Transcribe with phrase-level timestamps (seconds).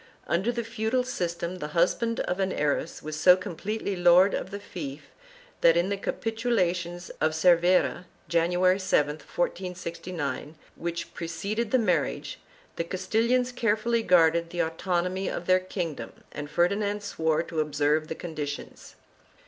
[0.25, 4.59] Under the feudal system, the husband of an heiress was so completely lord of the
[4.59, 5.11] fief
[5.61, 12.39] that, in the Capitulations of Cervera, January 7, 1469r which preceded the marriage,
[12.77, 18.15] the Castilians carefully guarded the autonomy of their kingdom and Ferdinand swore to observe the
[18.15, 18.95] conditions.